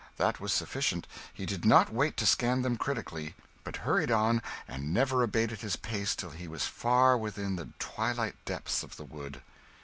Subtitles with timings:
[0.17, 4.91] That was sufficient; he did not wait to scan them critically, but hurried on, and
[4.91, 9.43] never abated his pace till he was far within the twilight depths of the wood.